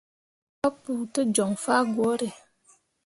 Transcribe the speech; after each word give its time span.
Papou 0.61 0.99
te 1.13 1.21
joŋ 1.35 1.51
fah 1.63 1.83
gwǝǝre. 1.93 2.29